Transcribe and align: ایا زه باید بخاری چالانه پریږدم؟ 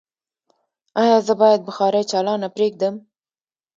ایا 1.01 1.17
زه 1.27 1.33
باید 1.41 1.61
بخاری 1.67 2.03
چالانه 2.11 2.47
پریږدم؟ 2.55 2.95